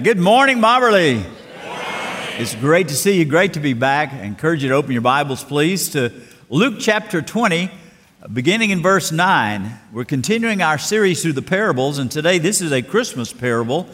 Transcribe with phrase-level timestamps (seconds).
[0.00, 1.24] Good morning, Moberly.
[2.38, 3.24] It's great to see you.
[3.24, 4.12] Great to be back.
[4.12, 6.12] I encourage you to open your Bibles, please, to
[6.48, 7.68] Luke chapter 20,
[8.32, 9.76] beginning in verse 9.
[9.92, 13.88] We're continuing our series through the parables, and today this is a Christmas parable.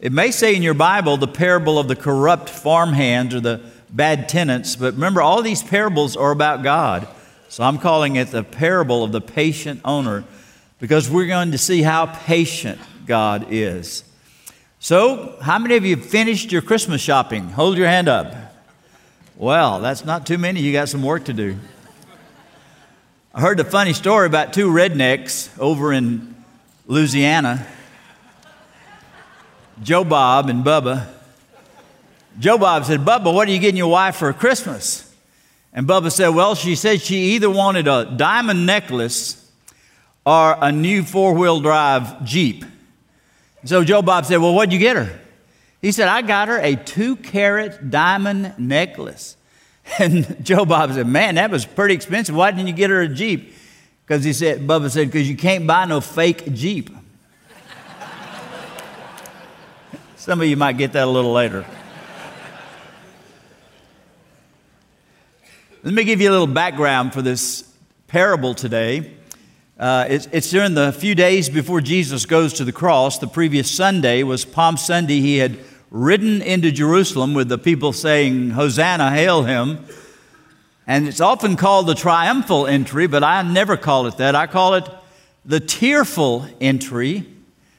[0.00, 4.28] It may say in your Bible the parable of the corrupt farmhands or the bad
[4.28, 7.06] tenants, but remember, all these parables are about God.
[7.50, 10.24] So I'm calling it the parable of the patient owner
[10.80, 14.02] because we're going to see how patient God is.
[14.78, 17.48] So, how many of you finished your Christmas shopping?
[17.50, 18.34] Hold your hand up.
[19.36, 20.60] Well, that's not too many.
[20.60, 21.56] You got some work to do.
[23.34, 26.34] I heard a funny story about two rednecks over in
[26.86, 27.66] Louisiana
[29.82, 31.06] Joe Bob and Bubba.
[32.38, 35.14] Joe Bob said, Bubba, what are you getting your wife for Christmas?
[35.72, 39.50] And Bubba said, Well, she said she either wanted a diamond necklace
[40.24, 42.64] or a new four wheel drive Jeep.
[43.64, 45.20] So Joe Bob said, Well, what'd you get her?
[45.80, 49.36] He said, I got her a two carat diamond necklace.
[50.00, 52.34] And Joe Bob said, Man, that was pretty expensive.
[52.34, 53.54] Why didn't you get her a Jeep?
[54.04, 56.90] Because he said, Bubba said, Because you can't buy no fake Jeep.
[60.16, 61.64] Some of you might get that a little later.
[65.84, 67.72] Let me give you a little background for this
[68.08, 69.15] parable today.
[69.78, 73.18] Uh, it's, it's, during the few days before Jesus goes to the cross.
[73.18, 75.20] The previous Sunday was Palm Sunday.
[75.20, 75.58] He had
[75.90, 79.84] ridden into Jerusalem with the people saying, Hosanna, hail him.
[80.86, 84.34] And it's often called the triumphal entry, but I never call it that.
[84.34, 84.88] I call it
[85.44, 87.26] the tearful entry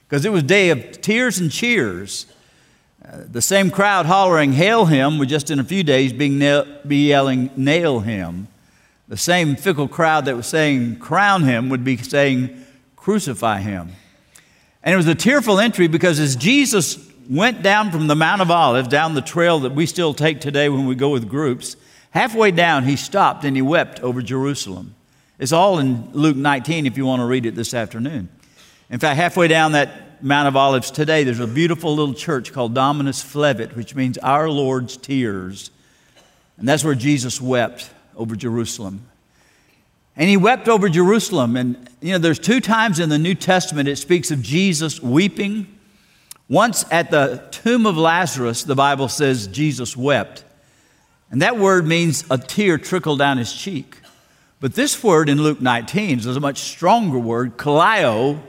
[0.07, 2.27] because it was a day of tears and cheers.
[3.03, 6.27] Uh, the same crowd hollering, Hail him, would just in a few days be
[7.07, 8.49] yelling, Nail him.
[9.07, 13.91] The same fickle crowd that was saying, crown him, would be saying, crucify him.
[14.83, 18.51] And it was a tearful entry because as Jesus went down from the Mount of
[18.51, 21.77] Olives, down the trail that we still take today when we go with groups,
[22.11, 24.95] halfway down he stopped and he wept over Jerusalem.
[25.39, 28.29] It's all in Luke 19 if you want to read it this afternoon.
[28.89, 32.73] In fact, halfway down that Mount of Olives today, there's a beautiful little church called
[32.73, 35.69] Dominus Flevit, which means our Lord's tears.
[36.57, 39.07] And that's where Jesus wept over Jerusalem.
[40.15, 41.55] And he wept over Jerusalem.
[41.55, 45.67] And, you know, there's two times in the New Testament it speaks of Jesus weeping.
[46.49, 50.43] Once at the tomb of Lazarus, the Bible says Jesus wept.
[51.29, 53.97] And that word means a tear trickled down his cheek.
[54.59, 58.41] But this word in Luke 19 is a much stronger word, kaleo.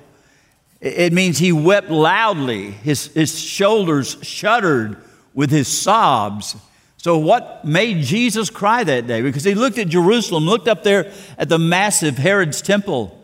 [0.81, 2.71] It means he wept loudly.
[2.71, 4.97] His, his shoulders shuddered
[5.35, 6.57] with his sobs.
[6.99, 9.23] So, what made Jesus cry that day?
[9.23, 13.17] Because he looked at Jerusalem, looked up there at the massive Herod's temple,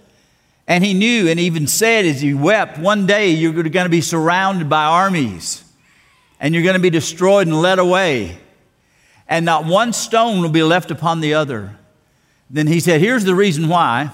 [0.68, 4.00] and he knew and even said as he wept, one day you're going to be
[4.00, 5.64] surrounded by armies,
[6.38, 8.38] and you're going to be destroyed and led away,
[9.28, 11.76] and not one stone will be left upon the other.
[12.48, 14.12] Then he said, Here's the reason why.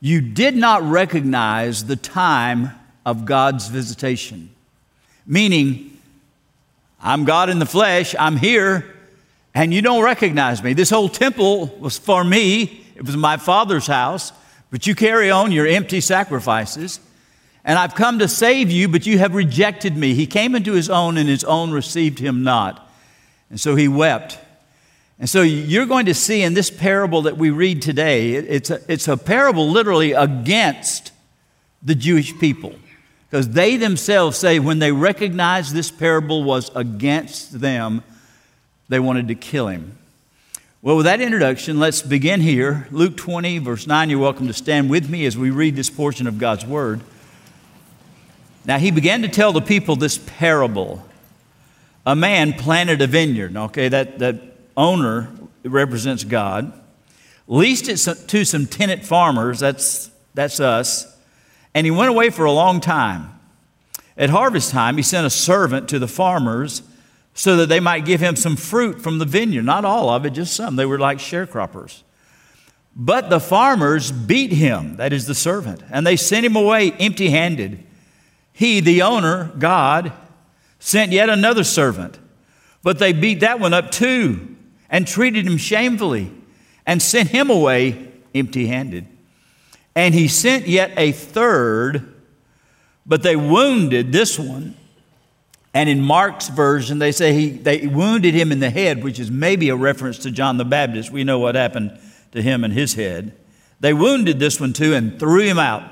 [0.00, 2.70] You did not recognize the time
[3.04, 4.48] of God's visitation,
[5.26, 5.98] meaning,
[7.02, 8.94] I'm God in the flesh, I'm here,
[9.54, 10.74] and you don't recognize me.
[10.74, 14.32] This whole temple was for me, it was my father's house,
[14.70, 17.00] but you carry on your empty sacrifices.
[17.64, 20.14] And I've come to save you, but you have rejected me.
[20.14, 22.90] He came into his own, and his own received him not.
[23.50, 24.38] And so he wept.
[25.18, 28.80] And so you're going to see in this parable that we read today, it's a,
[28.88, 31.12] it's a parable literally against
[31.82, 32.74] the Jewish people.
[33.30, 38.02] Because they themselves say when they recognized this parable was against them,
[38.88, 39.96] they wanted to kill him.
[40.82, 42.88] Well, with that introduction, let's begin here.
[42.90, 44.10] Luke 20, verse 9.
[44.10, 47.02] You're welcome to stand with me as we read this portion of God's Word.
[48.64, 51.06] Now, he began to tell the people this parable.
[52.04, 53.56] A man planted a vineyard.
[53.56, 54.40] Okay, that, that
[54.76, 55.30] owner
[55.62, 56.72] represents God.
[57.46, 59.60] Leased it to some tenant farmers.
[59.60, 61.09] That's, that's us
[61.74, 63.38] and he went away for a long time.
[64.16, 66.82] At harvest time, he sent a servant to the farmers
[67.32, 69.64] so that they might give him some fruit from the vineyard.
[69.64, 70.76] Not all of it, just some.
[70.76, 72.02] They were like sharecroppers.
[72.94, 77.30] But the farmers beat him, that is the servant, and they sent him away empty
[77.30, 77.84] handed.
[78.52, 80.12] He, the owner, God,
[80.80, 82.18] sent yet another servant,
[82.82, 84.56] but they beat that one up too
[84.90, 86.32] and treated him shamefully
[86.84, 89.06] and sent him away empty handed.
[89.94, 92.14] And he sent yet a third,
[93.04, 94.76] but they wounded this one.
[95.72, 99.30] And in Mark's version, they say he, they wounded him in the head, which is
[99.30, 101.12] maybe a reference to John the Baptist.
[101.12, 101.98] We know what happened
[102.32, 103.36] to him in his head.
[103.78, 105.84] They wounded this one too and threw him out.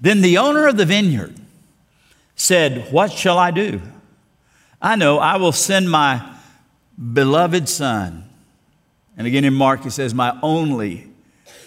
[0.00, 1.34] Then the owner of the vineyard
[2.36, 3.80] said, What shall I do?
[4.80, 6.36] I know I will send my
[7.12, 8.24] beloved son.
[9.16, 11.10] And again in Mark, he says, My only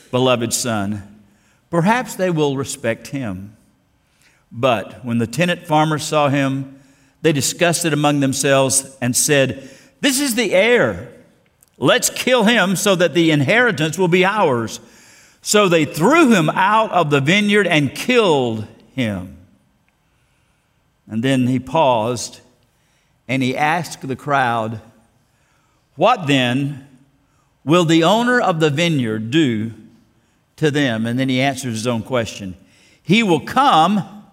[0.09, 1.12] beloved son.
[1.73, 3.57] Perhaps they will respect him.
[4.51, 6.79] But when the tenant farmers saw him,
[7.23, 11.11] they discussed it among themselves and said, This is the heir.
[11.79, 14.81] Let's kill him so that the inheritance will be ours.
[15.41, 19.35] So they threw him out of the vineyard and killed him.
[21.07, 22.41] And then he paused
[23.27, 24.79] and he asked the crowd,
[25.95, 26.87] What then
[27.65, 29.73] will the owner of the vineyard do
[30.57, 31.05] to them?
[31.05, 32.55] And then he answers his own question.
[33.01, 34.23] He will come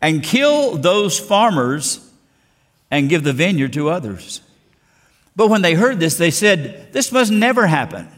[0.00, 2.10] and kill those farmers
[2.90, 4.42] and give the vineyard to others.
[5.34, 8.08] But when they heard this, they said, This must never happen.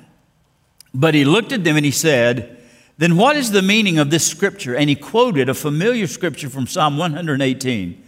[0.93, 2.62] But he looked at them and he said,
[2.99, 4.75] Then what is the meaning of this scripture?
[4.75, 8.03] And he quoted a familiar scripture from Psalm 118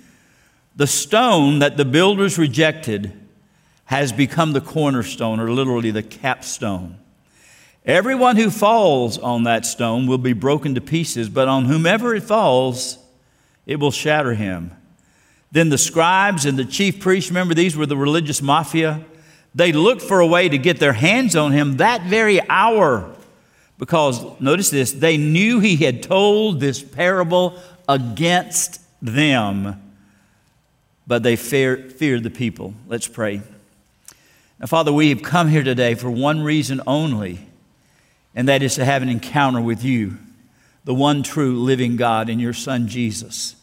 [0.74, 3.12] The stone that the builders rejected
[3.86, 6.98] has become the cornerstone, or literally the capstone.
[7.86, 12.24] Everyone who falls on that stone will be broken to pieces, but on whomever it
[12.24, 12.98] falls,
[13.64, 14.72] it will shatter him.
[15.52, 19.04] Then the scribes and the chief priests, remember these were the religious mafia,
[19.54, 23.14] they looked for a way to get their hands on him that very hour.
[23.78, 29.80] Because, notice this, they knew he had told this parable against them,
[31.06, 32.74] but they fear, feared the people.
[32.88, 33.42] Let's pray.
[34.58, 37.46] Now, Father, we have come here today for one reason only,
[38.36, 40.18] and that is to have an encounter with you,
[40.84, 43.56] the one true living God, and your Son, Jesus.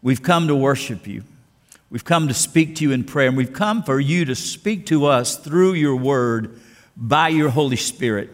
[0.00, 1.22] We've come to worship you.
[1.90, 4.86] We've come to speak to you in prayer, and we've come for you to speak
[4.86, 6.58] to us through your word
[6.96, 8.30] by your Holy Spirit.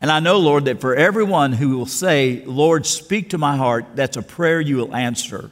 [0.00, 3.86] And I know, Lord, that for everyone who will say, Lord, speak to my heart,
[3.94, 5.50] that's a prayer you will answer.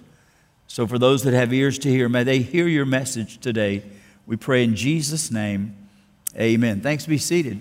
[0.69, 3.83] So for those that have ears to hear, may they hear your message today.
[4.27, 5.75] We pray in Jesus' name.
[6.39, 6.81] Amen.
[6.83, 7.07] Thanks.
[7.07, 7.61] Be seated.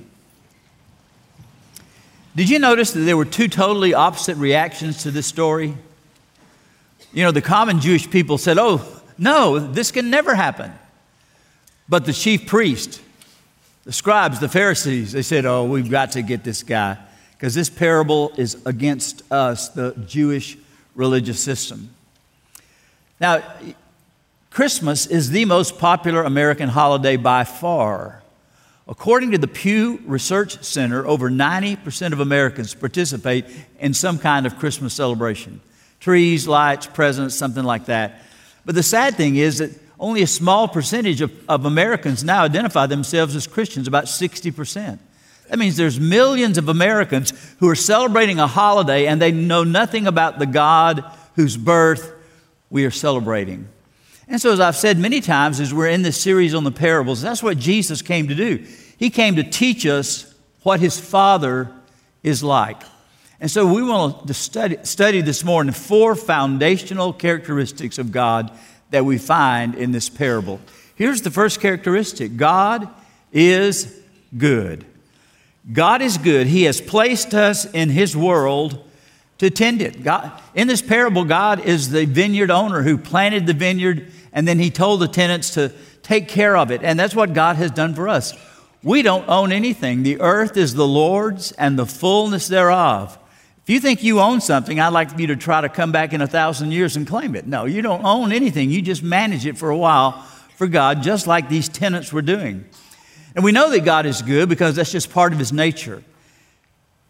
[2.36, 5.76] Did you notice that there were two totally opposite reactions to this story?
[7.14, 8.86] You know, the common Jewish people said, Oh,
[9.18, 10.74] no, this can never happen.
[11.88, 13.02] But the chief priest,
[13.86, 16.98] the scribes, the Pharisees, they said, Oh, we've got to get this guy
[17.32, 20.58] because this parable is against us, the Jewish
[20.94, 21.90] religious system.
[23.22, 23.44] Now,
[24.50, 28.24] Christmas is the most popular American holiday by far.
[28.88, 33.46] According to the Pew Research Center, over 90% of Americans participate
[33.80, 35.62] in some kind of Christmas celebration
[36.00, 38.22] trees, lights, presents, something like that.
[38.64, 42.86] But the sad thing is that only a small percentage of, of Americans now identify
[42.86, 45.00] themselves as Christians, about 60%.
[45.50, 50.06] That means there's millions of Americans who are celebrating a holiday and they know nothing
[50.06, 51.04] about the God
[51.36, 52.14] whose birth
[52.70, 53.68] we are celebrating.
[54.27, 57.22] And so, as I've said many times, as we're in this series on the parables,
[57.22, 58.66] that's what Jesus came to do.
[58.98, 60.33] He came to teach us
[60.63, 61.72] what his Father
[62.24, 62.81] is like.
[63.39, 68.51] And so we want to study, study this morning four foundational characteristics of God
[68.89, 70.60] that we find in this parable.
[70.95, 72.89] Here's the first characteristic God
[73.31, 74.01] is
[74.36, 74.86] good.
[75.71, 76.48] God is good.
[76.48, 78.83] He has placed us in His world
[79.38, 80.04] to tend it.
[80.04, 84.60] God, in this parable, God is the vineyard owner who planted the vineyard and then
[84.60, 85.72] He told the tenants to
[86.04, 86.83] take care of it.
[86.83, 88.33] And that's what God has done for us.
[88.83, 90.04] We don't own anything.
[90.04, 93.18] The earth is the Lord's and the fullness thereof.
[93.64, 96.21] If you think you own something, I'd like you to try to come back in
[96.21, 97.48] a thousand years and claim it.
[97.48, 98.69] No, you don't own anything.
[98.69, 100.21] You just manage it for a while
[100.56, 102.66] for God, just like these tenants were doing.
[103.33, 106.04] And we know that God is good because that's just part of his nature.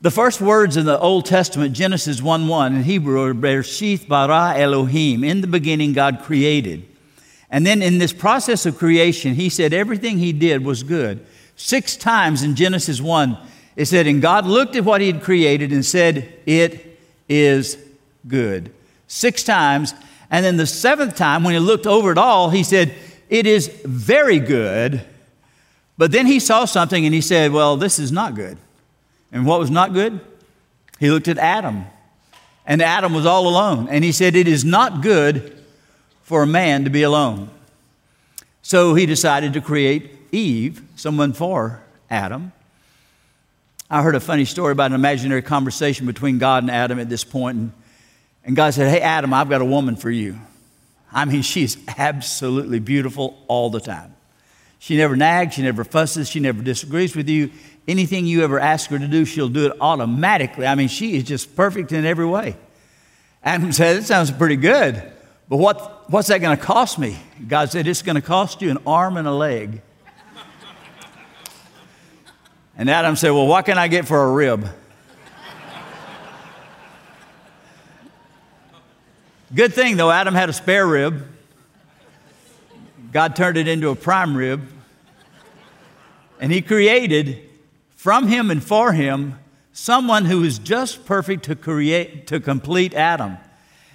[0.06, 4.54] The first words in the Old Testament, Genesis 1 1, in Hebrew are Bereshith bara
[4.56, 5.24] Elohim.
[5.24, 6.88] In the beginning, God created.
[7.50, 11.26] And then in this process of creation, he said everything he did was good.
[11.56, 13.36] Six times in Genesis 1,
[13.78, 17.76] it said, And God looked at what He had created and said, It is
[18.28, 18.72] good.
[19.08, 19.96] Six times.
[20.30, 22.94] And then the seventh time, when He looked over it all, He said,
[23.28, 25.02] It is very good.
[25.98, 28.60] But then He saw something and He said, Well, this is not good.
[29.36, 30.22] And what was not good?
[30.98, 31.84] He looked at Adam.
[32.66, 33.90] And Adam was all alone.
[33.90, 35.62] And He said, It is not good
[36.24, 37.50] for a man to be alone.
[38.62, 42.54] So He decided to create Eve, someone for Adam.
[43.90, 47.26] I heard a funny story about an imaginary conversation between God and Adam at this
[47.26, 47.72] point, and,
[48.46, 50.40] and God said, Hey, Adam, I've got a woman for you.
[51.12, 54.16] I mean, she's absolutely beautiful all the time.
[54.80, 57.52] She never nags, she never fusses, she never disagrees with you.
[57.88, 60.66] Anything you ever ask her to do, she'll do it automatically.
[60.66, 62.56] I mean, she is just perfect in every way.
[63.44, 64.96] Adam said, It sounds pretty good,
[65.48, 67.18] But what, what's that going to cost me?
[67.48, 69.82] God said, It's going to cost you an arm and a leg.
[72.78, 74.68] And Adam said, Well, what can I get for a rib?
[79.54, 81.26] Good thing, though, Adam had a spare rib.
[83.14, 84.68] God turned it into a prime rib.
[86.42, 87.48] And he created
[88.06, 89.34] from him and for him
[89.72, 93.36] someone who is just perfect to create to complete Adam.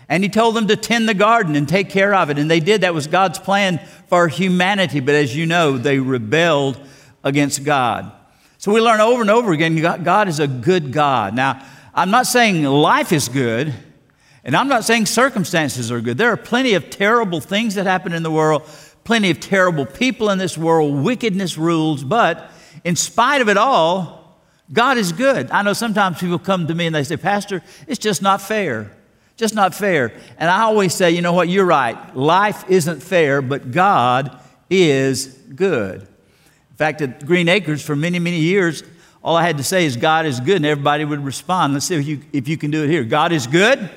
[0.09, 2.37] And he told them to tend the garden and take care of it.
[2.37, 2.81] And they did.
[2.81, 4.99] That was God's plan for humanity.
[4.99, 6.81] But as you know, they rebelled
[7.23, 8.11] against God.
[8.59, 11.37] So we learn over and over again God is a good God.
[11.37, 11.65] Now,
[11.95, 13.73] I'm not saying life is good,
[14.43, 16.19] and I'm not saying circumstances are good.
[16.19, 18.65] There are plenty of terrible things that happen in the world,
[19.05, 22.51] plenty of terrible people in this world, wickedness rules, but
[22.85, 24.21] in spite of it all,
[24.73, 25.51] God is good.
[25.51, 28.91] I know sometimes people come to me and they say, Pastor, it's just not fair.
[29.37, 30.13] Just not fair.
[30.39, 32.15] And I always say, you know what, you're right.
[32.17, 36.03] Life isn't fair, but God is good.
[36.03, 38.83] In fact, at Green Acres, for many, many years,
[39.23, 41.75] all I had to say is, God is good, and everybody would respond.
[41.75, 43.05] Let's see if you, if you can do it here.
[43.05, 43.91] God is good,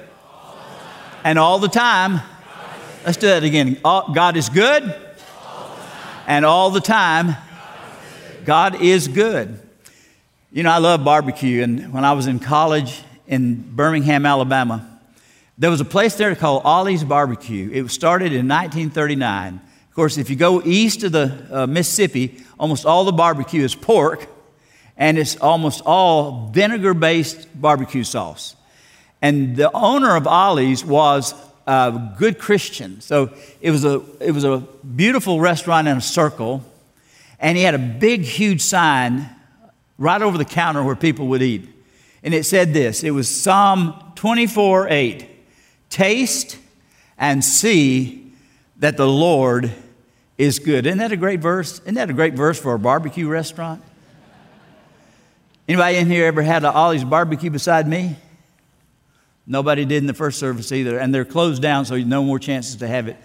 [1.24, 2.20] and all the time.
[3.06, 3.78] Let's do that again.
[3.84, 5.78] God is good, all
[6.28, 7.36] and all the time.
[8.46, 9.60] God is good.
[10.52, 15.00] You know, I love barbecue, and when I was in college in Birmingham, Alabama,
[15.58, 17.70] there was a place there called Ollie's Barbecue.
[17.72, 19.56] It was started in 1939.
[19.56, 23.76] Of course, if you go east of the uh, Mississippi, almost all the barbecue is
[23.76, 24.28] pork,
[24.98, 28.56] and it's almost all vinegar based barbecue sauce.
[29.22, 31.34] And the owner of Ollie's was
[31.66, 33.00] a good Christian.
[33.02, 34.58] So it was a, it was a
[34.96, 36.64] beautiful restaurant in a circle,
[37.44, 39.30] and he had a big, huge sign
[39.98, 41.70] right over the counter where people would eat.
[42.24, 45.30] And it said this it was Psalm 24 8.
[45.90, 46.58] Taste
[47.18, 48.32] and see
[48.78, 49.72] that the Lord
[50.38, 50.88] is good.
[50.88, 51.80] Isn't that a great verse?
[51.82, 53.84] Isn't that a great verse for a barbecue restaurant?
[55.68, 58.16] Anybody in here ever had an Ollie's barbecue beside me?
[59.46, 62.78] Nobody did in the first service either, and they're closed down, so no more chances
[62.78, 63.18] to have it.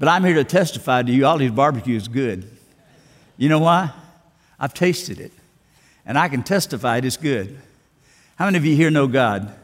[0.00, 2.57] But I'm here to testify to you Ollie's barbecue is good.
[3.38, 3.92] You know why?
[4.60, 5.32] I've tasted it,
[6.04, 7.56] and I can testify it is good.
[8.36, 9.54] How many of you here know God?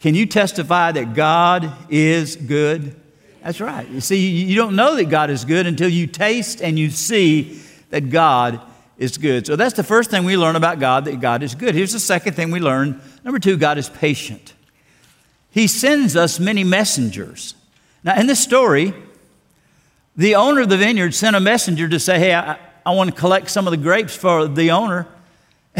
[0.00, 2.94] Can you testify that God is good?
[3.42, 3.88] That's right.
[3.88, 7.62] You see, you don't know that God is good until you taste and you see
[7.90, 8.60] that God
[8.98, 9.46] is good.
[9.46, 11.74] So that's the first thing we learn about God, that God is good.
[11.74, 13.00] Here's the second thing we learn.
[13.24, 14.54] Number two, God is patient.
[15.50, 17.54] He sends us many messengers.
[18.02, 18.94] Now, in this story,
[20.16, 23.16] the owner of the vineyard sent a messenger to say, Hey, I, I want to
[23.16, 25.06] collect some of the grapes for the owner.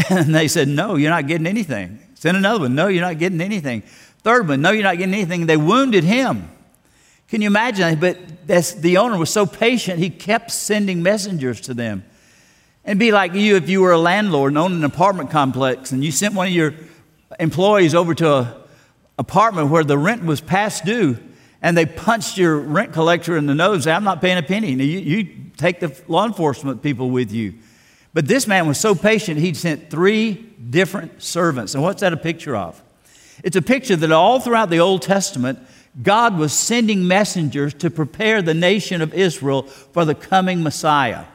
[0.09, 1.99] And they said, No, you're not getting anything.
[2.13, 2.75] Send another one.
[2.75, 3.81] No, you're not getting anything.
[4.27, 5.45] Third one, no, you're not getting anything.
[5.45, 6.49] They wounded him.
[7.29, 7.99] Can you imagine?
[7.99, 12.03] But the owner was so patient, he kept sending messengers to them.
[12.83, 16.03] And be like you if you were a landlord and owned an apartment complex and
[16.03, 16.73] you sent one of your
[17.39, 18.53] employees over to an
[19.17, 21.17] apartment where the rent was past due
[21.67, 23.87] and they punched your rent collector in the nose.
[23.87, 24.71] I'm not paying a penny.
[24.71, 27.55] You, you take the law enforcement people with you.
[28.13, 31.73] But this man was so patient, he sent three different servants.
[31.73, 32.81] And what's that a picture of?
[33.43, 35.59] It's a picture that all throughout the Old Testament,
[36.01, 41.25] God was sending messengers to prepare the nation of Israel for the coming Messiah.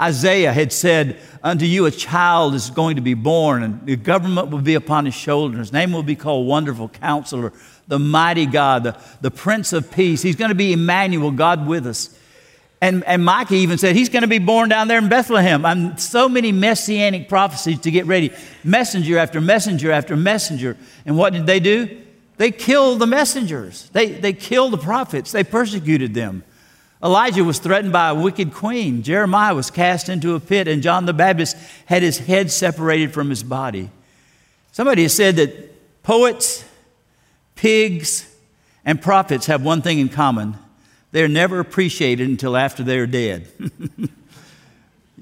[0.00, 4.50] Isaiah had said, Unto you a child is going to be born, and the government
[4.50, 5.58] will be upon his shoulders.
[5.58, 7.52] His name will be called Wonderful Counselor,
[7.88, 10.22] the Mighty God, the, the Prince of Peace.
[10.22, 12.16] He's going to be Emmanuel, God with us.
[12.80, 15.66] And, and Micah even said he's going to be born down there in Bethlehem.
[15.66, 18.30] I'm so many messianic prophecies to get ready.
[18.62, 20.76] Messenger after messenger after messenger.
[21.04, 22.02] And what did they do?
[22.36, 23.90] They killed the messengers.
[23.90, 25.32] They, they killed the prophets.
[25.32, 26.44] They persecuted them.
[27.02, 29.02] Elijah was threatened by a wicked queen.
[29.02, 33.30] Jeremiah was cast into a pit, and John the Baptist had his head separated from
[33.30, 33.90] his body.
[34.72, 36.64] Somebody has said that poets,
[37.58, 38.34] pigs,
[38.84, 40.56] and prophets have one thing in common
[41.10, 43.48] they're never appreciated until after they're dead.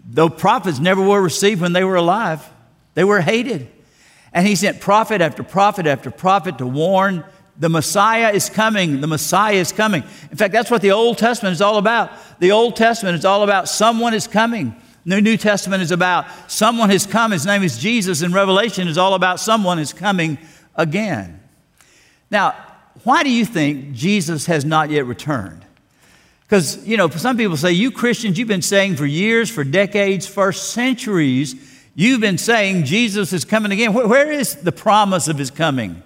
[0.09, 2.45] Though prophets never were received when they were alive,
[2.95, 3.69] they were hated.
[4.33, 7.25] And he sent prophet after prophet after prophet to warn
[7.59, 9.01] the Messiah is coming.
[9.01, 10.03] The Messiah is coming.
[10.31, 12.11] In fact, that's what the Old Testament is all about.
[12.41, 14.75] The Old Testament is all about someone is coming.
[15.07, 17.31] The New Testament is about someone has come.
[17.31, 18.23] His name is Jesus.
[18.23, 20.37] And Revelation is all about someone is coming
[20.75, 21.41] again.
[22.31, 22.55] Now,
[23.05, 25.65] why do you think Jesus has not yet returned?
[26.43, 30.27] Because, you know, some people say, you Christians, you've been saying for years, for decades,
[30.27, 31.55] for centuries,
[31.95, 33.93] you've been saying Jesus is coming again.
[33.93, 36.03] where, is the promise of his coming?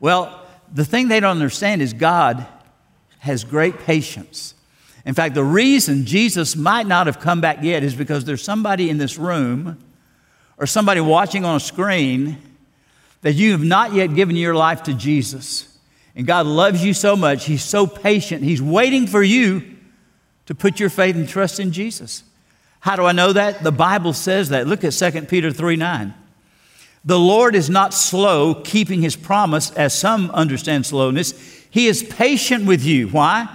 [0.00, 2.46] Well, the thing they don't understand is God
[3.18, 4.54] has great patience.
[5.04, 8.88] In fact, the reason Jesus might not have come back yet is because there's somebody
[8.88, 9.78] in this room
[10.58, 12.38] or somebody watching on a screen
[13.22, 15.78] that you have not yet given your life to Jesus.
[16.14, 19.62] And God loves you so much, He's so patient, He's waiting for you
[20.46, 22.22] to put your faith and trust in Jesus.
[22.80, 23.62] How do I know that?
[23.62, 24.66] The Bible says that.
[24.66, 26.14] Look at 2 Peter 3 9.
[27.04, 31.32] The Lord is not slow keeping his promise, as some understand slowness.
[31.70, 33.08] He is patient with you.
[33.08, 33.48] Why?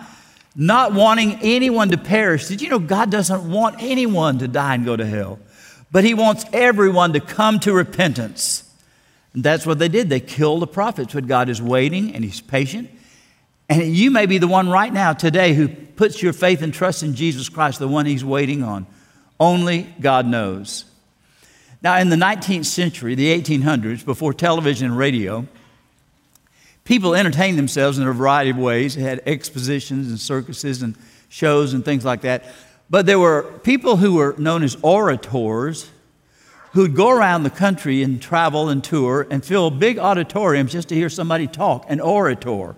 [0.55, 2.47] Not wanting anyone to perish.
[2.47, 5.39] Did you know God doesn't want anyone to die and go to hell?
[5.91, 8.69] But he wants everyone to come to repentance.
[9.33, 10.09] And that's what they did.
[10.09, 12.89] They killed the prophets, but God is waiting and he's patient.
[13.69, 17.03] And you may be the one right now, today, who puts your faith and trust
[17.03, 18.85] in Jesus Christ, the one he's waiting on.
[19.39, 20.85] Only God knows.
[21.81, 25.47] Now, in the 19th century, the 1800s, before television and radio,
[26.83, 28.95] people entertained themselves in a variety of ways.
[28.95, 30.95] They had expositions and circuses and
[31.29, 32.43] shows and things like that.
[32.89, 35.89] But there were people who were known as orators
[36.71, 40.95] who'd go around the country and travel and tour and fill big auditoriums just to
[40.95, 42.75] hear somebody talk, an orator,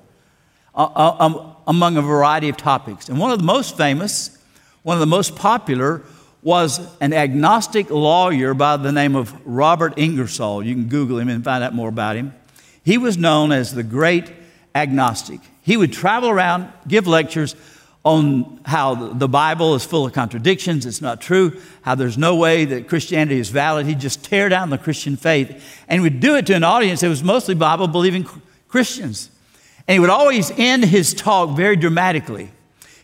[0.76, 3.10] uh, um, among a variety of topics.
[3.10, 4.38] And one of the most famous,
[4.82, 6.02] one of the most popular,
[6.42, 10.64] was an agnostic lawyer by the name of Robert Ingersoll.
[10.64, 12.34] You can Google him and find out more about him.
[12.84, 14.32] He was known as the great
[14.76, 15.40] agnostic.
[15.62, 17.56] He would travel around, give lectures
[18.04, 22.66] on how the Bible is full of contradictions, it's not true, how there's no way
[22.66, 23.86] that Christianity is valid.
[23.86, 25.50] He'd just tear down the Christian faith.
[25.88, 28.28] And he would do it to an audience that was mostly Bible believing
[28.68, 29.30] Christians.
[29.88, 32.52] And he would always end his talk very dramatically.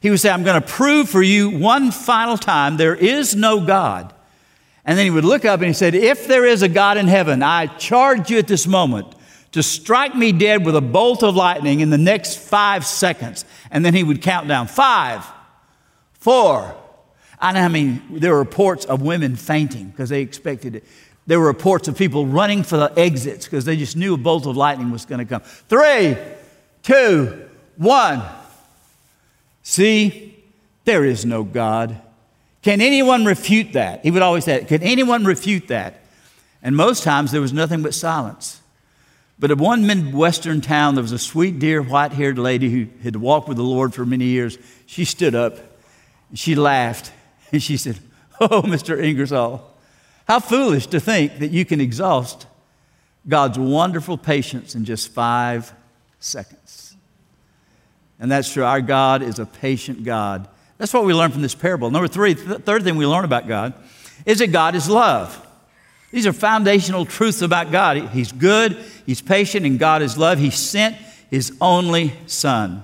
[0.01, 3.65] He would say, I'm going to prove for you one final time there is no
[3.65, 4.13] God.
[4.85, 7.07] And then he would look up and he said, If there is a God in
[7.07, 9.13] heaven, I charge you at this moment
[9.51, 13.45] to strike me dead with a bolt of lightning in the next five seconds.
[13.71, 15.25] And then he would count down five,
[16.13, 16.75] four.
[17.41, 20.83] And I mean, there were reports of women fainting because they expected it.
[21.25, 24.45] There were reports of people running for the exits because they just knew a bolt
[24.45, 25.41] of lightning was going to come.
[25.41, 26.17] Three,
[26.83, 28.23] two, one.
[29.63, 30.43] See,
[30.85, 32.01] there is no God.
[32.61, 34.03] Can anyone refute that?
[34.03, 36.01] He would always say, Can anyone refute that?
[36.61, 38.59] And most times there was nothing but silence.
[39.39, 43.15] But in one Midwestern town, there was a sweet, dear, white haired lady who had
[43.15, 44.57] walked with the Lord for many years.
[44.85, 45.57] She stood up,
[46.33, 47.11] she laughed,
[47.51, 47.99] and she said,
[48.41, 49.01] Oh, Mr.
[49.01, 49.65] Ingersoll,
[50.27, 52.47] how foolish to think that you can exhaust
[53.27, 55.73] God's wonderful patience in just five
[56.19, 56.95] seconds.
[58.19, 58.63] And that's true.
[58.63, 60.47] Our God is a patient God.
[60.77, 61.91] That's what we learn from this parable.
[61.91, 63.73] Number three, th- third thing we learn about God
[64.25, 65.45] is that God is love.
[66.11, 67.97] These are foundational truths about God.
[68.09, 70.39] He's good, He's patient, and God is love.
[70.39, 70.95] He sent
[71.29, 72.83] His only Son.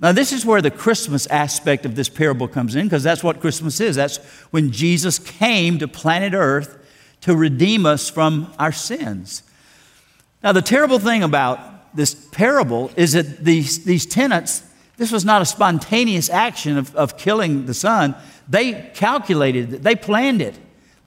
[0.00, 3.40] Now, this is where the Christmas aspect of this parable comes in, because that's what
[3.40, 3.96] Christmas is.
[3.96, 4.18] That's
[4.50, 6.78] when Jesus came to planet Earth
[7.22, 9.42] to redeem us from our sins.
[10.42, 14.62] Now, the terrible thing about this parable is that these, these tenants
[14.98, 18.16] this was not a spontaneous action of, of killing the son.
[18.48, 20.58] They calculated it, they planned it.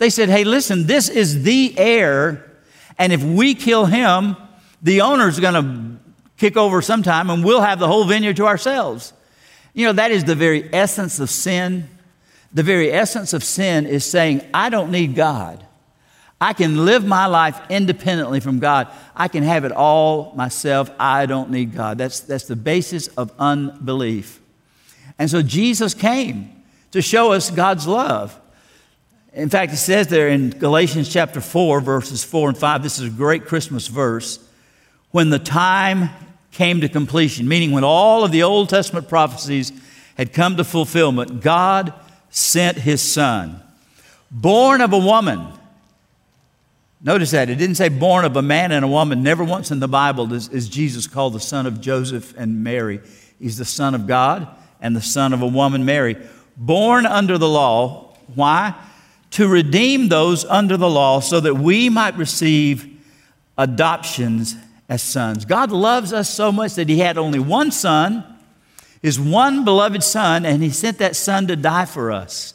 [0.02, 2.52] They said, hey, listen, this is the heir,
[2.98, 4.36] and if we kill him,
[4.82, 9.14] the owner's going to kick over sometime and we'll have the whole vineyard to ourselves.
[9.76, 11.88] You know, that is the very essence of sin.
[12.52, 15.64] The very essence of sin is saying, I don't need God.
[16.42, 18.88] I can live my life independently from God.
[19.16, 20.90] I can have it all myself.
[21.00, 22.00] I don't need God.
[22.00, 24.42] That's, that's the basis of unbelief.
[25.20, 28.41] And so Jesus came to show us God's love.
[29.34, 33.08] In fact, it says there in Galatians chapter 4, verses 4 and 5, this is
[33.08, 34.40] a great Christmas verse.
[35.12, 36.10] When the time
[36.52, 39.72] came to completion, meaning when all of the Old Testament prophecies
[40.18, 41.94] had come to fulfillment, God
[42.30, 43.62] sent his son,
[44.30, 45.48] born of a woman
[47.04, 47.50] Notice that.
[47.50, 49.24] It didn't say born of a man and a woman.
[49.24, 53.02] Never once in the Bible is, is, Jesus called the son of Joseph and Mary.
[53.40, 54.48] He's the son of God
[54.80, 56.16] and the son of a woman, Mary.
[56.58, 58.16] Born under the law.
[58.36, 58.76] Why?
[59.32, 62.88] To redeem those under the law so that we might receive
[63.58, 64.56] adoptions
[64.90, 65.46] as sons.
[65.46, 68.26] God loves us so much that He had only one son,
[69.02, 72.54] His one beloved son, and He sent that son to die for us.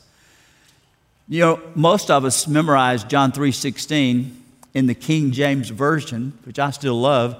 [1.29, 4.43] You know, most of us memorize John 3:16
[4.75, 7.37] in the King James Version, which I still love.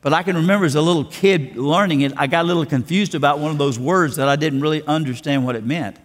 [0.00, 3.14] But I can remember as a little kid learning it, I got a little confused
[3.14, 5.98] about one of those words that I didn't really understand what it meant.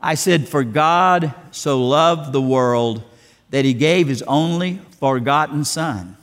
[0.00, 3.02] I said, For God so loved the world
[3.50, 6.16] that he gave his only forgotten Son.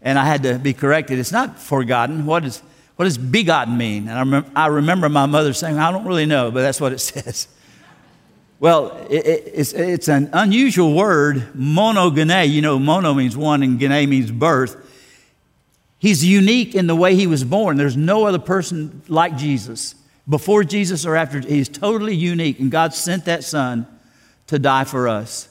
[0.00, 1.18] and I had to be corrected.
[1.18, 2.24] It's not forgotten.
[2.24, 2.62] What, is,
[2.96, 4.08] what does begotten mean?
[4.08, 6.92] And I, rem- I remember my mother saying, I don't really know, but that's what
[6.92, 7.48] it says.
[8.60, 12.48] Well, it, it, it's, it's an unusual word, monogene.
[12.50, 14.84] You know, mono means one and gene means birth.
[16.00, 17.76] He's unique in the way he was born.
[17.76, 19.94] There's no other person like Jesus.
[20.28, 23.86] Before Jesus or after, he's totally unique, and God sent that son
[24.48, 25.48] to die for us.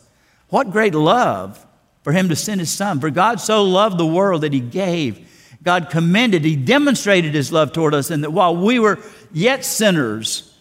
[0.50, 1.66] What great love
[2.08, 3.02] for him to send his son.
[3.02, 5.28] For God so loved the world that he gave.
[5.62, 8.98] God commended, he demonstrated his love toward us, and that while we were
[9.34, 10.56] yet sinners,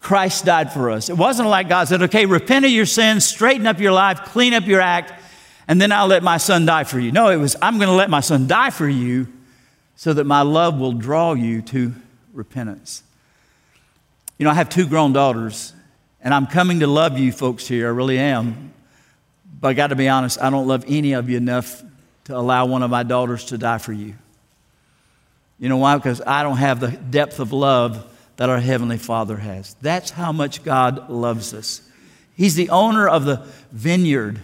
[0.00, 1.08] Christ died for us.
[1.08, 4.54] It wasn't like God said, okay, repent of your sins, straighten up your life, clean
[4.54, 5.12] up your act,
[5.68, 7.12] and then I'll let my son die for you.
[7.12, 9.28] No, it was, I'm going to let my son die for you
[9.94, 11.94] so that my love will draw you to
[12.32, 13.04] repentance.
[14.38, 15.72] You know, I have two grown daughters,
[16.20, 17.88] and I'm coming to love you folks here.
[17.88, 18.72] I really am.
[19.60, 21.82] But I got to be honest, I don't love any of you enough
[22.24, 24.14] to allow one of my daughters to die for you.
[25.58, 25.96] You know why?
[25.96, 29.74] Because I don't have the depth of love that our Heavenly Father has.
[29.82, 31.82] That's how much God loves us.
[32.36, 34.38] He's the owner of the vineyard.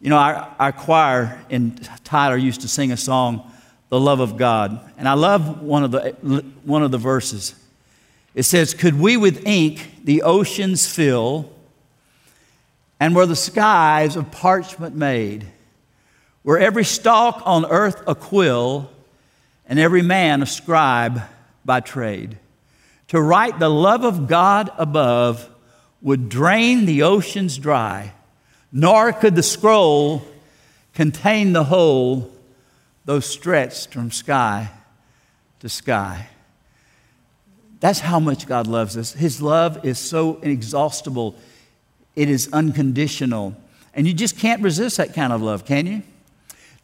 [0.00, 3.50] You know, our, our choir in Tyler used to sing a song,
[3.88, 4.78] The Love of God.
[4.96, 6.14] And I love one of the,
[6.62, 7.56] one of the verses.
[8.34, 11.50] It says, Could we with ink the oceans fill,
[12.98, 15.46] and were the skies of parchment made,
[16.44, 18.90] were every stalk on earth a quill,
[19.66, 21.22] and every man a scribe
[21.64, 22.38] by trade.
[23.08, 25.48] To write the love of God above
[26.02, 28.12] would drain the oceans dry,
[28.72, 30.22] nor could the scroll
[30.94, 32.30] contain the whole,
[33.04, 34.70] though stretched from sky
[35.60, 36.28] to sky.
[37.80, 39.12] That's how much God loves us.
[39.12, 41.34] His love is so inexhaustible,
[42.14, 43.56] it is unconditional.
[43.94, 46.02] And you just can't resist that kind of love, can you?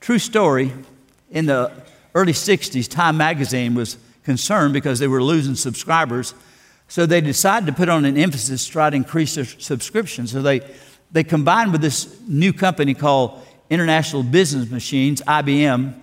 [0.00, 0.72] True story,
[1.30, 1.70] in the
[2.14, 6.34] early 60s, Time magazine was concerned because they were losing subscribers.
[6.88, 10.26] So they decided to put on an emphasis to try to increase their subscription.
[10.26, 10.60] So they,
[11.12, 15.94] they combined with this new company called International Business Machines, IBM.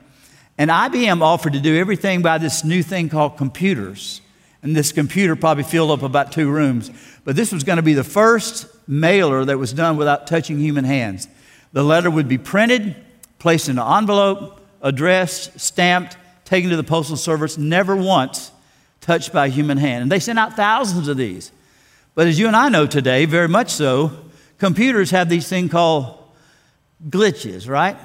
[0.57, 4.21] And IBM offered to do everything by this new thing called computers.
[4.63, 6.89] And this computer probably filled up about two rooms.
[7.25, 10.85] But this was going to be the first mailer that was done without touching human
[10.85, 11.27] hands.
[11.73, 12.95] The letter would be printed,
[13.39, 18.51] placed in an envelope, addressed, stamped, taken to the postal service, never once
[19.01, 20.03] touched by a human hand.
[20.03, 21.51] And they sent out thousands of these.
[22.15, 24.11] But as you and I know today, very much so,
[24.59, 26.23] computers have these things called
[27.09, 27.97] glitches, right?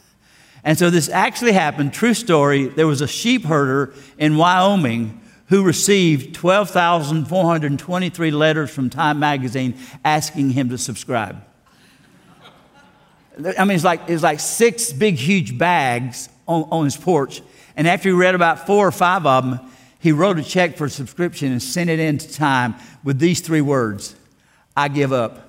[0.64, 2.66] and so this actually happened, true story.
[2.66, 5.17] There was a sheep herder in Wyoming
[5.48, 11.42] who received 12,423 letters from Time magazine asking him to subscribe.
[13.58, 17.40] I mean, it's like, it's like six big, huge bags on, on his porch.
[17.76, 19.60] And after he read about four or five of them,
[20.00, 23.40] he wrote a check for a subscription and sent it in to Time with these
[23.40, 24.14] three words
[24.76, 25.44] I give up.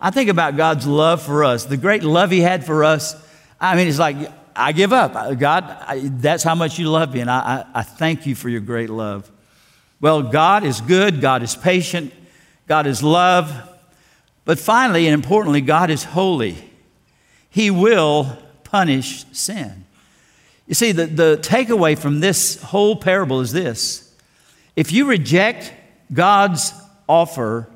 [0.00, 3.14] I think about God's love for us, the great love He had for us.
[3.60, 4.16] I mean, it's like,
[4.56, 5.38] I give up.
[5.38, 8.48] God, I, that's how much you love me, and I, I, I thank you for
[8.48, 9.30] your great love.
[10.00, 12.12] Well, God is good, God is patient,
[12.68, 13.70] God is love,
[14.44, 16.70] but finally and importantly, God is holy.
[17.50, 19.84] He will punish sin.
[20.66, 24.14] You see, the, the takeaway from this whole parable is this
[24.76, 25.72] if you reject
[26.12, 26.72] God's
[27.08, 27.68] offer,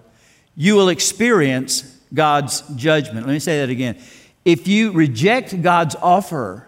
[0.57, 3.27] you will experience God's judgment.
[3.27, 3.99] Let me say that again.
[4.45, 6.68] If you reject God's offer,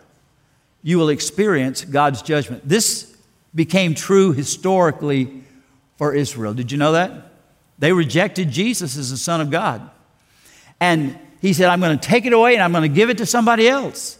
[0.82, 2.68] you will experience God's judgment.
[2.68, 3.16] This
[3.54, 5.42] became true historically
[5.96, 6.54] for Israel.
[6.54, 7.32] Did you know that?
[7.78, 9.90] They rejected Jesus as the Son of God.
[10.80, 13.18] And he said, I'm going to take it away and I'm going to give it
[13.18, 14.18] to somebody else.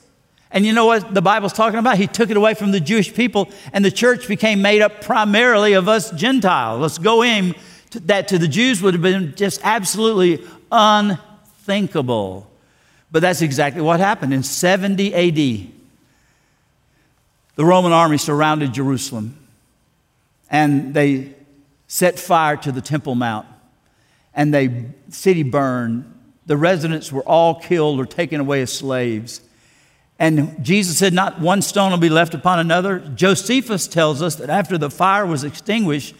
[0.50, 1.96] And you know what the Bible's talking about?
[1.96, 5.74] He took it away from the Jewish people, and the church became made up primarily
[5.74, 6.80] of us Gentiles.
[6.80, 7.54] Let's go in.
[7.92, 12.50] That to the Jews would have been just absolutely unthinkable.
[13.12, 14.32] But that's exactly what happened.
[14.34, 15.79] In 70 AD,
[17.60, 19.36] the Roman army surrounded Jerusalem
[20.48, 21.34] and they
[21.88, 23.46] set fire to the Temple Mount
[24.32, 26.10] and the city burned.
[26.46, 29.42] The residents were all killed or taken away as slaves.
[30.18, 33.00] And Jesus said, Not one stone will be left upon another.
[33.14, 36.14] Josephus tells us that after the fire was extinguished,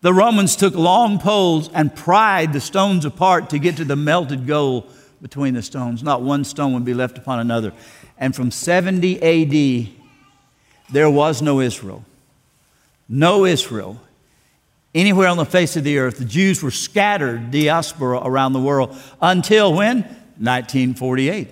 [0.00, 4.44] the Romans took long poles and pried the stones apart to get to the melted
[4.44, 6.02] gold between the stones.
[6.02, 7.72] Not one stone would be left upon another.
[8.18, 9.22] And from 70
[9.86, 9.99] AD,
[10.92, 12.04] there was no Israel.
[13.08, 14.00] No Israel.
[14.94, 16.18] Anywhere on the face of the earth.
[16.18, 20.02] The Jews were scattered diaspora around the world until when?
[20.38, 21.48] 1948.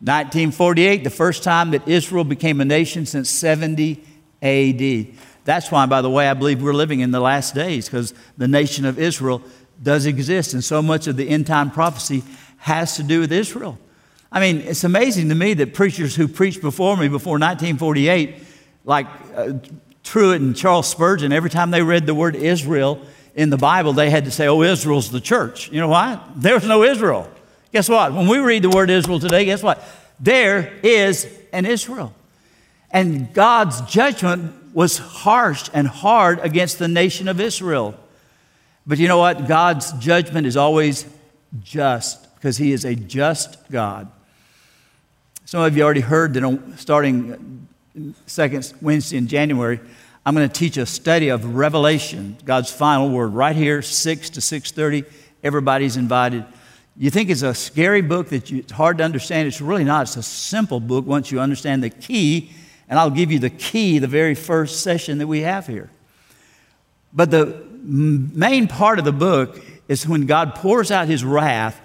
[0.00, 4.02] 1948, the first time that Israel became a nation since 70
[4.42, 5.06] AD.
[5.44, 8.48] That's why, by the way, I believe we're living in the last days because the
[8.48, 9.42] nation of Israel
[9.82, 12.22] does exist, and so much of the end time prophecy
[12.58, 13.78] has to do with Israel.
[14.32, 18.36] I mean, it's amazing to me that preachers who preached before me before 1948,
[18.90, 19.52] like uh,
[20.02, 23.00] Truett and Charles Spurgeon, every time they read the word Israel
[23.36, 25.70] in the Bible, they had to say, Oh, Israel's the church.
[25.70, 26.20] You know why?
[26.34, 27.30] There's no Israel.
[27.72, 28.12] Guess what?
[28.12, 29.80] When we read the word Israel today, guess what?
[30.18, 32.12] There is an Israel.
[32.90, 37.94] And God's judgment was harsh and hard against the nation of Israel.
[38.88, 39.46] But you know what?
[39.46, 41.06] God's judgment is always
[41.62, 44.10] just because He is a just God.
[45.44, 47.68] Some of you already heard that starting
[48.26, 49.80] second Wednesday in January,
[50.24, 54.40] I'm going to teach a study of Revelation, God's final word, right here, 6 to
[54.40, 55.04] 6:30.
[55.42, 56.44] Everybody's invited.
[56.96, 59.48] You think it's a scary book that you, it's hard to understand.
[59.48, 60.02] It's really not.
[60.02, 62.50] It's a simple book once you understand the key
[62.90, 65.88] and I'll give you the key the very first session that we have here.
[67.12, 71.80] But the main part of the book is when God pours out his wrath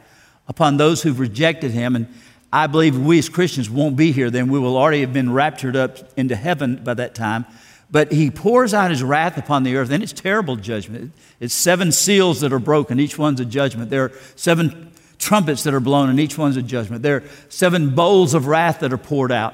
[0.48, 1.96] upon those who've rejected him.
[1.96, 2.08] And
[2.56, 4.50] I believe we as Christians won't be here then.
[4.50, 7.46] We will already have been raptured up into heaven by that time.
[7.92, 11.12] But he pours out his wrath upon the earth, and it's terrible judgment.
[11.42, 13.90] It's seven seals that are broken, each one's a judgment.
[13.90, 17.04] There are seven trumpets that are blown, and each one's a judgment.
[17.04, 19.54] There are seven bowls of wrath that are poured out.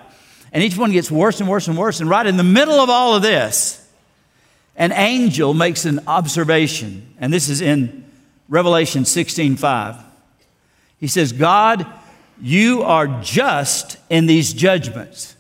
[0.54, 2.02] And each one gets worse and worse and worse.
[2.02, 3.84] And right in the middle of all of this,
[4.76, 7.16] an angel makes an observation.
[7.20, 8.06] And this is in
[8.48, 9.96] Revelation 16 5.
[11.00, 11.88] He says, God,
[12.42, 15.36] you are just in these judgments.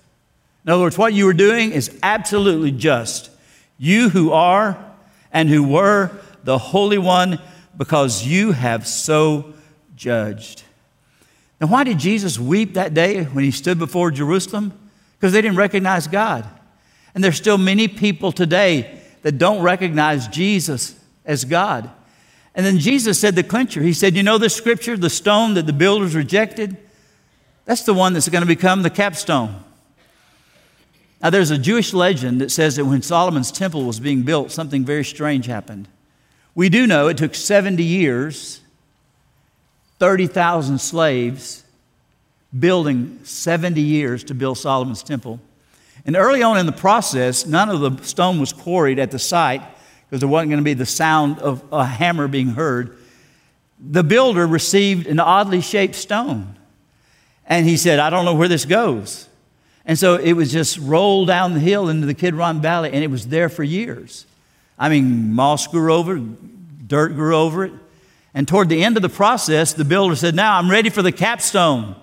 [0.66, 3.30] In other words, what you are doing is absolutely just.
[3.78, 4.78] You who are
[5.34, 6.12] and who were
[6.44, 7.40] the Holy One,
[7.78, 9.54] because you have so
[9.96, 10.64] judged.
[11.60, 14.78] Now, why did Jesus weep that day when he stood before Jerusalem?
[15.22, 16.50] because they didn't recognize God.
[17.14, 21.92] And there's still many people today that don't recognize Jesus as God.
[22.56, 23.84] And then Jesus said the clincher.
[23.84, 26.76] He said, You know the scripture, the stone that the builders rejected?
[27.66, 29.64] That's the one that's going to become the capstone.
[31.22, 34.84] Now, there's a Jewish legend that says that when Solomon's temple was being built, something
[34.84, 35.88] very strange happened.
[36.56, 38.62] We do know it took 70 years,
[40.00, 41.64] 30,000 slaves,
[42.58, 45.40] building 70 years to build Solomon's temple.
[46.06, 49.62] And early on in the process, none of the stone was quarried at the site
[50.10, 52.98] because there wasn't going to be the sound of a hammer being heard.
[53.80, 56.58] The builder received an oddly shaped stone.
[57.52, 59.28] And he said, I don't know where this goes.
[59.86, 63.12] And so it was just rolled down the hill into the Kidron Valley, and it
[63.12, 64.26] was there for years.
[64.80, 67.74] I mean, moss grew over it, dirt grew over it.
[68.34, 71.12] And toward the end of the process, the builder said, Now I'm ready for the
[71.12, 71.98] capstone.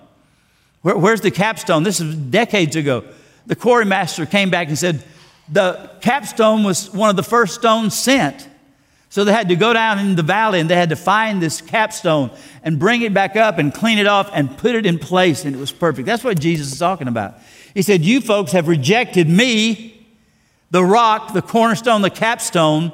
[0.83, 1.81] Where, where's the capstone?
[1.81, 3.03] This is decades ago.
[3.47, 5.03] The quarry master came back and said,
[5.51, 8.47] The capstone was one of the first stones sent.
[9.09, 11.61] So they had to go down in the valley and they had to find this
[11.61, 12.29] capstone
[12.63, 15.55] and bring it back up and clean it off and put it in place, and
[15.55, 16.05] it was perfect.
[16.05, 17.35] That's what Jesus is talking about.
[17.73, 20.07] He said, You folks have rejected me,
[20.71, 22.93] the rock, the cornerstone, the capstone,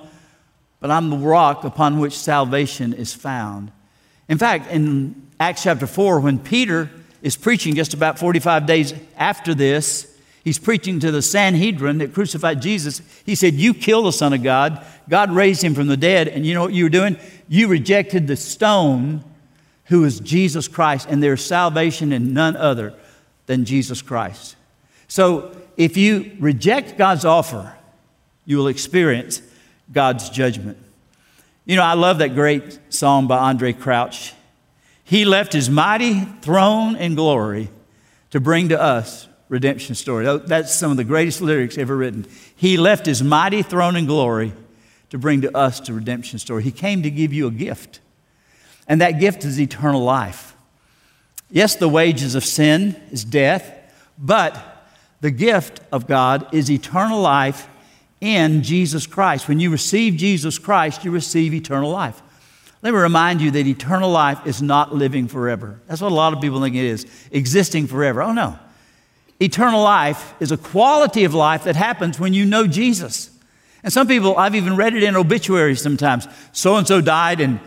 [0.79, 3.71] but I'm the rock upon which salvation is found.
[4.29, 6.89] In fact, in Acts chapter 4, when Peter
[7.25, 10.14] is preaching just about 45 days after this.
[10.45, 13.01] He's preaching to the Sanhedrin that crucified Jesus.
[13.25, 14.85] He said, You killed the Son of God.
[15.09, 16.27] God raised him from the dead.
[16.27, 17.17] And you know what you were doing?
[17.49, 19.23] You rejected the stone
[19.85, 22.93] who is Jesus Christ, and there's salvation in none other
[23.47, 24.55] than Jesus Christ.
[25.07, 27.75] So if you reject God's offer,
[28.45, 29.41] you will experience
[29.91, 30.77] God's judgment.
[31.65, 34.33] You know, I love that great song by Andraé Crouch.
[35.03, 37.69] He left his mighty throne and glory
[38.29, 40.25] to bring to us redemption story.
[40.45, 42.25] That's some of the greatest lyrics ever written.
[42.55, 44.53] He left his mighty throne and glory
[45.09, 46.63] to bring to us the redemption story.
[46.63, 47.99] He came to give you a gift,
[48.87, 50.55] and that gift is eternal life.
[51.51, 53.71] Yes, the wages of sin is death,
[54.17, 54.57] but
[55.21, 57.67] the gift of God is eternal life
[58.19, 59.47] in Jesus Christ.
[59.47, 62.21] When you receive Jesus Christ, you receive eternal life.
[62.81, 65.79] Let me remind you that eternal life is not living forever.
[65.87, 68.21] That's what a lot of people think it is existing forever.
[68.21, 68.59] Oh, no.
[69.39, 73.31] Eternal life is a quality of life that happens when you know Jesus.
[73.83, 77.59] And some people, I've even read it in obituaries sometimes so and so died and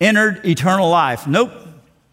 [0.00, 1.26] entered eternal life.
[1.26, 1.52] Nope.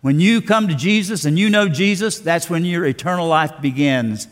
[0.01, 4.27] When you come to Jesus and you know Jesus, that's when your eternal life begins.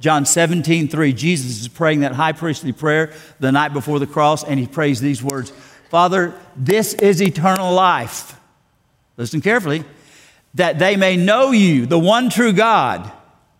[0.00, 4.42] John 17, 3, Jesus is praying that high priestly prayer the night before the cross,
[4.42, 5.52] and he prays these words
[5.90, 8.36] Father, this is eternal life.
[9.16, 9.84] Listen carefully
[10.54, 13.12] that they may know you, the one true God,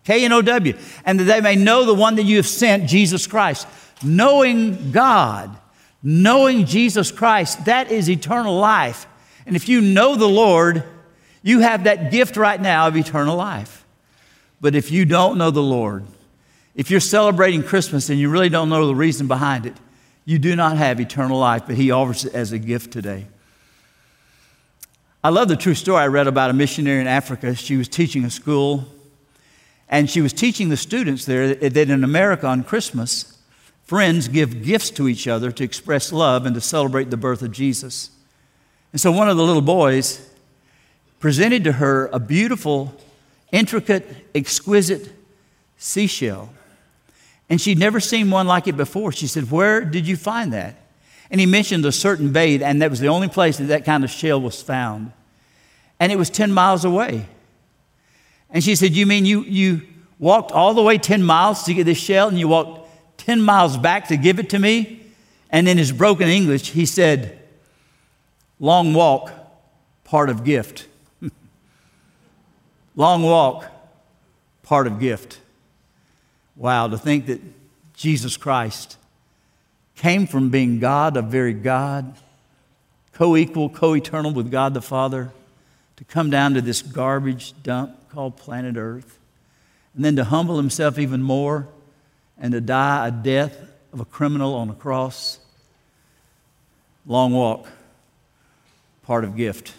[0.05, 2.89] K N O W, and that they may know the one that you have sent,
[2.89, 3.67] Jesus Christ.
[4.03, 5.57] Knowing God,
[6.03, 9.07] knowing Jesus Christ, that is eternal life.
[9.47, 10.85] And if you know the Lord,
[11.43, 13.85] you have that gift right now of eternal life.
[14.61, 16.05] But if you don't know the Lord,
[16.75, 19.75] if you're celebrating Christmas and you really don't know the reason behind it,
[20.25, 23.27] you do not have eternal life, but He offers it as a gift today.
[25.23, 27.55] I love the true story I read about a missionary in Africa.
[27.55, 28.87] She was teaching a school,
[29.93, 33.39] and she was teaching the students there that in America on Christmas,
[33.85, 37.53] friends give gifts to each other to express love and to celebrate the birth of
[37.53, 38.11] Jesus.
[38.93, 40.31] And so one of the little boys
[41.21, 42.95] presented to her a beautiful,
[43.53, 45.13] intricate, exquisite
[45.77, 46.49] seashell.
[47.51, 49.13] And she'd never seen one like it before.
[49.13, 50.75] She said, Where did you find that?
[51.31, 54.05] And he mentioned a certain bay, and that was the only place that that kind
[54.05, 55.13] of shell was found.
[56.01, 57.27] And it was 10 miles away.
[58.53, 59.83] And she said, You mean you, you
[60.19, 62.89] walked all the way 10 miles to get this shell, and you walked
[63.19, 65.01] 10 miles back to give it to me?
[65.51, 67.39] And in his broken English, he said,
[68.61, 69.33] Long walk,
[70.05, 70.87] part of gift.
[72.97, 73.67] Long walk,
[74.63, 75.41] part of gift.
[76.55, 77.41] Wow, to think that
[77.95, 78.97] Jesus Christ
[79.97, 82.15] came from being God, a very God,
[83.13, 85.33] co equal, co eternal with God the Father,
[85.97, 89.19] to come down to this garbage dump called planet Earth,
[89.95, 91.69] and then to humble himself even more
[92.39, 93.57] and to die a death
[93.93, 95.39] of a criminal on a cross.
[97.07, 97.67] Long walk,
[99.03, 99.75] part of gift.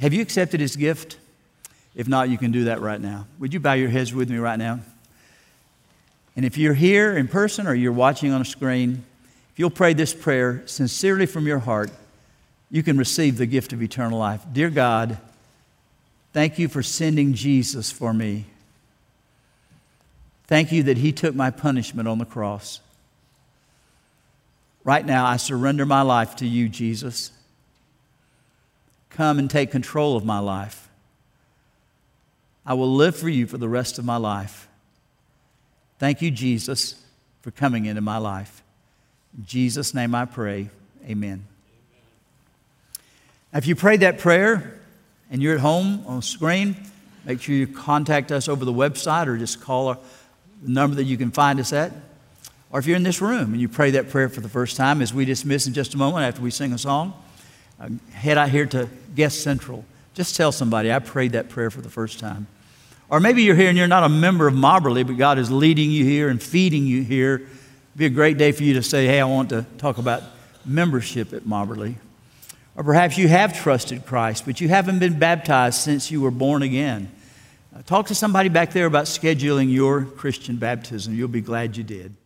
[0.00, 1.18] Have you accepted his gift?
[1.94, 3.26] If not, you can do that right now.
[3.38, 4.80] Would you bow your heads with me right now?
[6.36, 9.04] And if you're here in person or you're watching on a screen,
[9.52, 11.90] if you'll pray this prayer sincerely from your heart,
[12.70, 14.42] you can receive the gift of eternal life.
[14.52, 15.18] Dear God,
[16.32, 18.46] thank you for sending Jesus for me.
[20.46, 22.80] Thank you that He took my punishment on the cross.
[24.84, 27.32] Right now, I surrender my life to you, Jesus.
[29.10, 30.88] Come and take control of my life.
[32.64, 34.68] I will live for you for the rest of my life.
[35.98, 36.94] Thank you, Jesus,
[37.42, 38.62] for coming into my life.
[39.36, 40.70] In Jesus' name I pray.
[41.06, 41.49] Amen.
[43.52, 44.80] If you prayed that prayer
[45.30, 46.76] and you're at home on screen,
[47.24, 49.94] make sure you contact us over the website or just call
[50.62, 51.92] the number that you can find us at.
[52.70, 55.02] Or if you're in this room and you pray that prayer for the first time,
[55.02, 57.12] as we dismiss in just a moment after we sing a song,
[57.80, 59.84] uh, head out here to Guest Central.
[60.14, 62.46] Just tell somebody, I prayed that prayer for the first time.
[63.08, 65.90] Or maybe you're here and you're not a member of Mobberly, but God is leading
[65.90, 67.34] you here and feeding you here.
[67.34, 67.48] It'd
[67.96, 70.22] be a great day for you to say, hey, I want to talk about
[70.64, 71.96] membership at Mobberly.
[72.80, 76.62] Or perhaps you have trusted Christ, but you haven't been baptized since you were born
[76.62, 77.12] again.
[77.76, 81.14] Uh, talk to somebody back there about scheduling your Christian baptism.
[81.14, 82.16] You'll be glad you did.